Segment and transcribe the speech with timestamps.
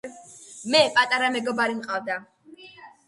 [0.75, 2.17] მე პატარა მეგობარი მყავდა.